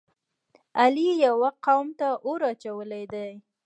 علی 0.81 1.07
یوه 1.25 1.49
قوم 1.65 1.87
ته 1.99 2.09
اور 2.25 2.39
اچولی 2.51 3.03
دی. 3.13 3.29